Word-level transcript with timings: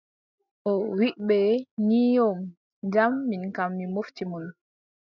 O 0.69 0.71
wiʼi 0.97 1.15
ɓe 1.27 1.39
ni 1.87 1.99
yoo, 2.15 2.33
jam 2.93 3.13
min 3.29 3.43
kam 3.55 3.69
mi 3.77 3.85
mofti 3.93 4.23
mon. 4.29 4.45